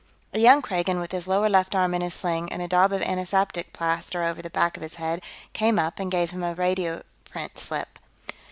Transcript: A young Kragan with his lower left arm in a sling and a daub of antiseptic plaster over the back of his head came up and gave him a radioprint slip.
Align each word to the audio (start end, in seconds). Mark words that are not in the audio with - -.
A 0.33 0.39
young 0.39 0.63
Kragan 0.63 0.99
with 0.99 1.11
his 1.11 1.27
lower 1.27 1.47
left 1.47 1.75
arm 1.75 1.93
in 1.93 2.01
a 2.01 2.09
sling 2.09 2.51
and 2.51 2.59
a 2.59 2.67
daub 2.67 2.91
of 2.91 3.03
antiseptic 3.03 3.71
plaster 3.71 4.23
over 4.23 4.41
the 4.41 4.49
back 4.49 4.75
of 4.75 4.81
his 4.81 4.95
head 4.95 5.21
came 5.53 5.77
up 5.77 5.99
and 5.99 6.09
gave 6.09 6.31
him 6.31 6.41
a 6.41 6.55
radioprint 6.55 7.55
slip. 7.59 7.99